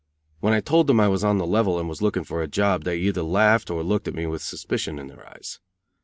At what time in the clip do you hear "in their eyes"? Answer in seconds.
4.97-5.59